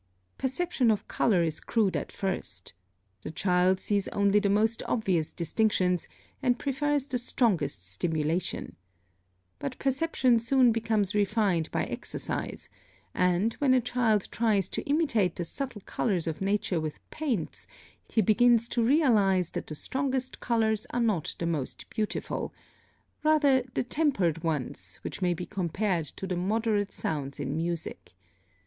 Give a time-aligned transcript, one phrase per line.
[0.39, 2.73] (39) Perception of color is crude at first.
[3.21, 6.07] The child sees only the most obvious distinctions,
[6.41, 8.77] and prefers the strongest stimulation.
[9.59, 12.67] But perception soon becomes refined by exercise,
[13.13, 17.67] and, when a child tries to imitate the subtle colors of nature with paints,
[18.09, 22.51] he begins to realize that the strongest colors are not the most beautiful,
[23.23, 28.13] rather the tempered ones, which may be compared to the moderate sounds in music.